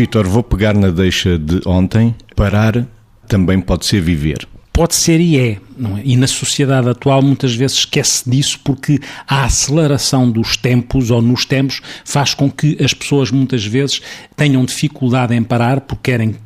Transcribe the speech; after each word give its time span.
Vitor, 0.00 0.26
vou 0.26 0.42
pegar 0.42 0.74
na 0.74 0.88
deixa 0.88 1.38
de 1.38 1.60
ontem. 1.66 2.14
Parar 2.34 2.86
também 3.28 3.60
pode 3.60 3.84
ser 3.84 4.00
viver. 4.00 4.48
Pode 4.72 4.94
ser 4.94 5.20
e 5.20 5.38
é, 5.38 5.48
é, 5.50 5.58
E 6.04 6.16
na 6.16 6.26
sociedade 6.26 6.88
atual 6.88 7.20
muitas 7.20 7.54
vezes 7.54 7.80
esquece 7.80 8.22
disso 8.30 8.58
porque 8.64 8.98
a 9.28 9.44
aceleração 9.44 10.30
dos 10.30 10.56
tempos 10.56 11.10
ou 11.10 11.20
nos 11.20 11.44
tempos 11.44 11.82
faz 12.02 12.32
com 12.32 12.50
que 12.50 12.82
as 12.82 12.94
pessoas 12.94 13.30
muitas 13.30 13.62
vezes 13.62 14.00
tenham 14.34 14.64
dificuldade 14.64 15.34
em 15.34 15.42
parar 15.42 15.82
porque 15.82 16.12
querem 16.12 16.30
uh, 16.30 16.36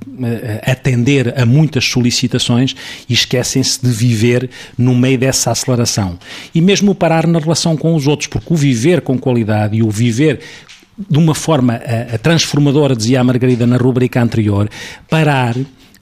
atender 0.66 1.32
a 1.40 1.46
muitas 1.46 1.84
solicitações 1.84 2.74
e 3.08 3.12
esquecem-se 3.12 3.80
de 3.80 3.92
viver 3.92 4.50
no 4.76 4.96
meio 4.96 5.16
dessa 5.16 5.52
aceleração. 5.52 6.18
E 6.52 6.60
mesmo 6.60 6.92
parar 6.92 7.28
na 7.28 7.38
relação 7.38 7.76
com 7.76 7.94
os 7.94 8.08
outros, 8.08 8.26
porque 8.26 8.52
o 8.52 8.56
viver 8.56 9.00
com 9.00 9.16
qualidade 9.16 9.76
e 9.76 9.82
o 9.84 9.90
viver 9.90 10.40
de 10.96 11.18
uma 11.18 11.34
forma 11.34 11.76
uh, 11.76 12.18
transformadora, 12.18 12.94
dizia 12.94 13.20
a 13.20 13.24
Margarida 13.24 13.66
na 13.66 13.76
rubrica 13.76 14.22
anterior, 14.22 14.68
parar 15.08 15.54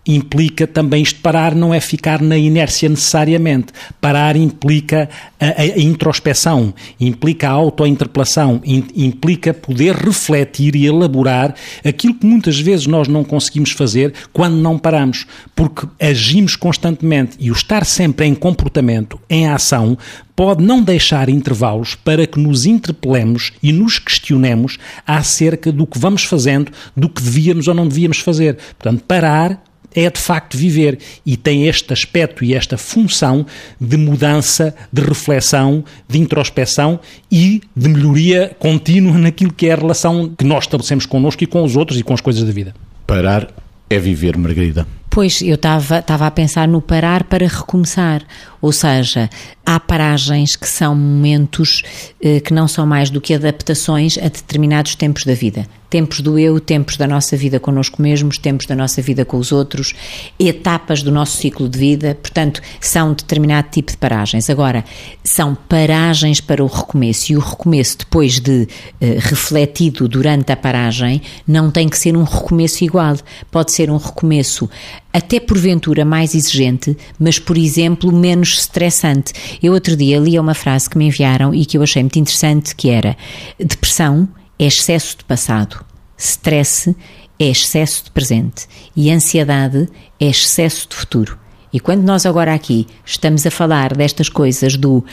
implica 0.06 0.66
também 0.66 1.02
isto 1.02 1.20
parar 1.20 1.54
não 1.54 1.72
é 1.72 1.80
ficar 1.80 2.20
na 2.20 2.36
inércia 2.36 2.88
necessariamente. 2.88 3.72
Parar 4.00 4.36
implica 4.36 5.08
a, 5.38 5.62
a 5.62 5.78
introspeção, 5.78 6.74
implica 6.98 7.48
a 7.48 7.52
autointerpelação, 7.52 8.60
implica 8.64 9.54
poder 9.54 9.94
refletir 9.94 10.74
e 10.74 10.86
elaborar 10.86 11.54
aquilo 11.84 12.14
que 12.14 12.26
muitas 12.26 12.58
vezes 12.58 12.86
nós 12.86 13.06
não 13.06 13.22
conseguimos 13.22 13.70
fazer 13.70 14.12
quando 14.32 14.56
não 14.56 14.78
paramos, 14.78 15.26
porque 15.54 15.86
agimos 16.00 16.56
constantemente 16.56 17.36
e 17.38 17.50
o 17.50 17.54
estar 17.54 17.84
sempre 17.84 18.26
em 18.26 18.34
comportamento, 18.34 19.20
em 19.30 19.46
ação, 19.46 19.96
pode 20.34 20.64
não 20.64 20.82
deixar 20.82 21.28
intervalos 21.28 21.94
para 21.94 22.26
que 22.26 22.40
nos 22.40 22.66
interpelemos 22.66 23.52
e 23.62 23.72
nos 23.72 23.98
questionemos 23.98 24.78
acerca 25.06 25.70
do 25.70 25.86
que 25.86 25.98
vamos 25.98 26.24
fazendo, 26.24 26.72
do 26.96 27.08
que 27.08 27.22
devíamos 27.22 27.68
ou 27.68 27.74
não 27.74 27.86
devíamos 27.86 28.18
fazer. 28.18 28.56
Portanto, 28.78 29.04
parar 29.06 29.62
é 29.94 30.08
de 30.10 30.18
facto 30.20 30.56
viver 30.56 30.98
e 31.24 31.36
tem 31.36 31.66
este 31.66 31.92
aspecto 31.92 32.44
e 32.44 32.54
esta 32.54 32.76
função 32.76 33.46
de 33.80 33.96
mudança, 33.96 34.74
de 34.92 35.02
reflexão, 35.02 35.84
de 36.08 36.18
introspeção 36.18 37.00
e 37.30 37.62
de 37.76 37.88
melhoria 37.88 38.54
contínua 38.58 39.16
naquilo 39.18 39.52
que 39.52 39.68
é 39.68 39.72
a 39.72 39.76
relação 39.76 40.32
que 40.36 40.44
nós 40.44 40.64
estabelecemos 40.64 41.06
connosco 41.06 41.42
e 41.44 41.46
com 41.46 41.62
os 41.62 41.76
outros 41.76 41.98
e 41.98 42.02
com 42.02 42.14
as 42.14 42.20
coisas 42.20 42.42
da 42.44 42.52
vida. 42.52 42.74
Parar 43.06 43.48
é 43.88 43.98
viver, 43.98 44.36
Margarida. 44.36 44.86
Pois, 45.10 45.42
eu 45.42 45.56
estava 45.56 46.26
a 46.26 46.30
pensar 46.30 46.66
no 46.66 46.80
parar 46.80 47.24
para 47.24 47.46
recomeçar. 47.46 48.22
Ou 48.62 48.72
seja, 48.72 49.28
há 49.64 49.78
paragens 49.78 50.56
que 50.56 50.66
são 50.66 50.96
momentos 50.96 51.82
eh, 52.22 52.40
que 52.40 52.54
não 52.54 52.66
são 52.66 52.86
mais 52.86 53.10
do 53.10 53.20
que 53.20 53.34
adaptações 53.34 54.16
a 54.16 54.22
determinados 54.22 54.94
tempos 54.94 55.24
da 55.24 55.34
vida. 55.34 55.66
Tempos 55.92 56.22
do 56.22 56.38
eu, 56.38 56.58
tempos 56.58 56.96
da 56.96 57.06
nossa 57.06 57.36
vida 57.36 57.60
connosco 57.60 58.00
mesmos, 58.00 58.38
tempos 58.38 58.64
da 58.64 58.74
nossa 58.74 59.02
vida 59.02 59.26
com 59.26 59.36
os 59.36 59.52
outros, 59.52 59.92
etapas 60.38 61.02
do 61.02 61.12
nosso 61.12 61.36
ciclo 61.36 61.68
de 61.68 61.78
vida, 61.78 62.14
portanto, 62.14 62.62
são 62.80 63.12
determinado 63.12 63.68
tipo 63.70 63.90
de 63.90 63.98
paragens. 63.98 64.48
Agora, 64.48 64.86
são 65.22 65.54
paragens 65.54 66.40
para 66.40 66.64
o 66.64 66.66
recomeço 66.66 67.32
e 67.32 67.36
o 67.36 67.40
recomeço, 67.40 67.98
depois 67.98 68.40
de 68.40 68.66
eh, 69.02 69.18
refletido 69.20 70.08
durante 70.08 70.50
a 70.50 70.56
paragem, 70.56 71.20
não 71.46 71.70
tem 71.70 71.90
que 71.90 71.98
ser 71.98 72.16
um 72.16 72.22
recomeço 72.22 72.82
igual. 72.82 73.18
Pode 73.50 73.70
ser 73.70 73.90
um 73.90 73.98
recomeço 73.98 74.70
até 75.12 75.38
porventura 75.38 76.06
mais 76.06 76.34
exigente, 76.34 76.96
mas, 77.18 77.38
por 77.38 77.58
exemplo, 77.58 78.10
menos 78.10 78.60
estressante. 78.60 79.34
Eu 79.62 79.74
outro 79.74 79.94
dia 79.94 80.18
li 80.18 80.38
uma 80.38 80.54
frase 80.54 80.88
que 80.88 80.96
me 80.96 81.08
enviaram 81.08 81.54
e 81.54 81.66
que 81.66 81.76
eu 81.76 81.82
achei 81.82 82.02
muito 82.02 82.18
interessante, 82.18 82.74
que 82.74 82.88
era 82.88 83.14
depressão 83.58 84.26
é 84.58 84.66
excesso 84.66 85.18
de 85.18 85.24
passado, 85.24 85.84
stress 86.16 86.94
é 87.38 87.46
excesso 87.46 88.04
de 88.04 88.10
presente 88.10 88.66
e 88.94 89.10
ansiedade 89.10 89.88
é 90.20 90.26
excesso 90.26 90.88
de 90.88 90.94
futuro. 90.94 91.38
E 91.72 91.80
quando 91.80 92.02
nós 92.02 92.26
agora 92.26 92.52
aqui 92.52 92.86
estamos 93.04 93.46
a 93.46 93.50
falar 93.50 93.96
destas 93.96 94.28
coisas 94.28 94.76
do, 94.76 94.98
uh, 94.98 95.04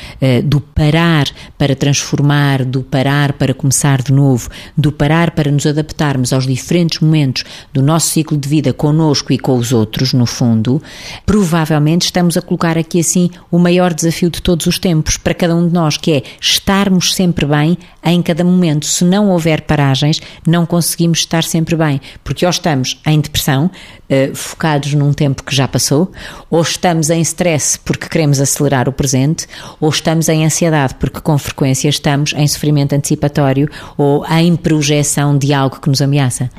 do 0.44 0.60
parar 0.60 1.28
para 1.58 1.74
transformar, 1.76 2.66
do 2.66 2.84
parar 2.84 3.34
para 3.34 3.54
começar 3.54 4.02
de 4.02 4.12
novo, 4.12 4.50
do 4.76 4.92
parar 4.92 5.32
para 5.32 5.50
nos 5.50 5.66
adaptarmos 5.66 6.34
aos 6.34 6.46
diferentes 6.46 7.00
momentos 7.00 7.46
do 7.72 7.82
nosso 7.82 8.10
ciclo 8.10 8.38
de 8.38 8.50
vida 8.50 8.74
conosco 8.74 9.32
e 9.32 9.40
com 9.40 9.58
os 9.58 9.72
outros, 9.72 10.14
no 10.14 10.26
fundo, 10.26 10.82
provavelmente 11.26 12.04
estamos 12.04 12.36
a 12.36 12.42
colocar 12.42 12.78
aqui 12.78 13.00
assim 13.00 13.30
o 13.50 13.58
maior 13.58 13.94
desafio 13.94 14.30
de 14.30 14.42
todos 14.42 14.66
os 14.66 14.78
tempos 14.78 15.16
para 15.16 15.34
cada 15.34 15.56
um 15.56 15.66
de 15.66 15.74
nós, 15.74 15.96
que 15.96 16.12
é 16.12 16.24
estarmos 16.42 17.14
sempre 17.14 17.46
bem 17.46 17.78
em 18.04 18.22
cada 18.22 18.44
momento. 18.44 18.86
Se 18.86 19.06
não 19.06 19.30
houver 19.30 19.62
paragens, 19.62 20.20
não 20.46 20.66
conseguimos 20.66 21.20
estar 21.20 21.44
sempre 21.44 21.76
bem, 21.76 22.02
porque 22.24 22.46
ou 22.46 22.50
estamos 22.50 23.00
em 23.06 23.20
depressão, 23.22 23.72
uh, 24.10 24.36
focados 24.36 24.94
num 24.94 25.14
tempo 25.14 25.44
que 25.44 25.56
já 25.56 25.68
passou, 25.68 26.12
ou 26.50 26.62
estamos 26.62 27.10
em 27.10 27.22
stress 27.22 27.78
porque 27.80 28.10
queremos 28.10 28.40
acelerar 28.40 28.90
o 28.90 28.94
presente, 28.94 29.48
ou 29.80 29.90
estamos 29.90 30.30
em 30.30 30.46
ansiedade 30.46 30.96
porque 30.96 31.22
com 31.22 31.38
frequência 31.38 31.90
estamos 31.90 32.34
em 32.34 32.48
sofrimento 32.48 32.94
antecipatório 32.94 33.70
ou 33.98 34.26
em 34.26 34.56
projeção 34.56 35.38
de 35.38 35.54
algo 35.54 35.80
que 35.80 35.90
nos 35.90 36.02
ameaça. 36.02 36.50